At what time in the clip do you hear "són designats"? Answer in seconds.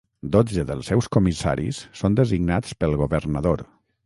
2.01-2.75